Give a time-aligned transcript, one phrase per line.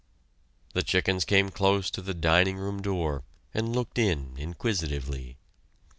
[0.73, 5.37] The chickens came close to the dining room door, and looked in, inquisitively.